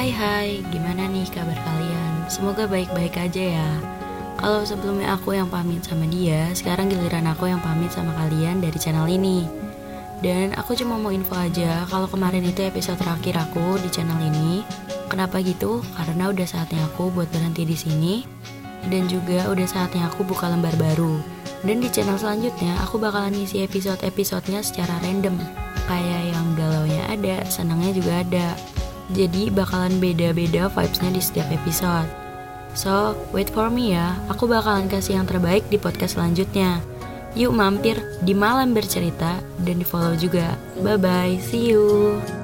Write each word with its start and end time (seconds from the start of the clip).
Hai 0.00 0.16
hai, 0.16 0.64
gimana 0.72 1.12
nih 1.12 1.28
kabar 1.28 1.60
kalian? 1.60 2.24
Semoga 2.24 2.64
baik-baik 2.64 3.20
aja 3.20 3.60
ya. 3.60 3.70
Kalau 4.40 4.64
sebelumnya 4.64 5.12
aku 5.12 5.36
yang 5.36 5.44
pamit 5.52 5.84
sama 5.84 6.08
dia, 6.08 6.48
sekarang 6.56 6.88
giliran 6.88 7.28
aku 7.28 7.52
yang 7.52 7.60
pamit 7.60 7.92
sama 7.92 8.16
kalian 8.16 8.64
dari 8.64 8.80
channel 8.80 9.04
ini. 9.04 9.44
Dan 10.24 10.56
aku 10.56 10.72
cuma 10.72 10.96
mau 10.96 11.12
info 11.12 11.36
aja 11.36 11.84
kalau 11.84 12.08
kemarin 12.08 12.48
itu 12.48 12.64
episode 12.64 12.96
terakhir 12.96 13.44
aku 13.44 13.76
di 13.84 13.92
channel 13.92 14.16
ini. 14.24 14.64
Kenapa 15.12 15.44
gitu? 15.44 15.84
Karena 15.92 16.32
udah 16.32 16.48
saatnya 16.48 16.80
aku 16.88 17.12
buat 17.12 17.28
berhenti 17.28 17.68
di 17.68 17.76
sini 17.76 18.24
dan 18.88 19.04
juga 19.04 19.52
udah 19.52 19.68
saatnya 19.68 20.08
aku 20.08 20.24
buka 20.24 20.48
lembar 20.48 20.72
baru. 20.80 21.20
Dan 21.60 21.84
di 21.84 21.92
channel 21.92 22.16
selanjutnya 22.16 22.72
aku 22.88 22.96
bakalan 22.96 23.36
ngisi 23.36 23.68
episode-episodenya 23.68 24.64
secara 24.64 24.96
random. 25.04 25.36
Kayak 25.84 26.32
yang 26.32 26.56
galaunya 26.56 27.04
ada, 27.04 27.44
senangnya 27.52 27.92
juga 27.92 28.24
ada. 28.24 28.79
Jadi 29.10 29.50
bakalan 29.50 29.98
beda-beda 29.98 30.70
vibesnya 30.70 31.10
di 31.10 31.22
setiap 31.22 31.48
episode. 31.50 32.06
So, 32.78 33.18
wait 33.34 33.50
for 33.50 33.66
me 33.66 33.98
ya. 33.98 34.14
Aku 34.30 34.46
bakalan 34.46 34.86
kasih 34.86 35.18
yang 35.18 35.26
terbaik 35.26 35.66
di 35.66 35.76
podcast 35.78 36.14
selanjutnya. 36.14 36.78
Yuk 37.34 37.54
mampir 37.54 37.98
di 38.22 38.34
malam 38.34 38.74
bercerita 38.74 39.38
dan 39.62 39.76
di 39.78 39.86
follow 39.86 40.14
juga. 40.18 40.54
Bye 40.82 40.98
bye, 40.98 41.34
see 41.38 41.74
you. 41.74 42.39